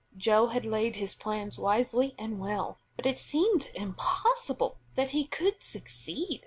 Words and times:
Joe 0.17 0.47
had 0.47 0.65
laid 0.65 0.95
his 0.95 1.13
plans 1.13 1.59
wisely 1.59 2.15
and 2.17 2.39
well, 2.39 2.79
but 2.95 3.05
it 3.05 3.19
seemed 3.19 3.69
impossible 3.75 4.79
that 4.95 5.11
he 5.11 5.25
could 5.27 5.61
succeed. 5.61 6.39